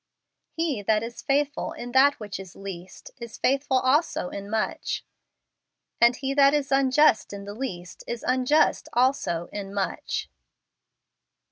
"He 0.57 0.81
that 0.81 1.03
is 1.03 1.21
faithful 1.21 1.73
in 1.73 1.91
that 1.91 2.19
which 2.19 2.39
is 2.39 2.55
least 2.55 3.11
is 3.19 3.37
faithful 3.37 3.77
also 3.77 4.29
in 4.29 4.49
much: 4.49 5.05
and 6.01 6.15
he 6.15 6.33
that 6.33 6.55
is 6.55 6.71
unjust 6.71 7.33
in 7.33 7.45
the 7.45 7.53
least 7.53 8.03
is 8.07 8.25
unjust 8.27 8.89
also 8.95 9.45
in 9.53 9.75
much." 9.75 10.27